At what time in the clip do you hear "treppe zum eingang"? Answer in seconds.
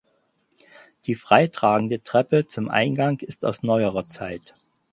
2.01-3.19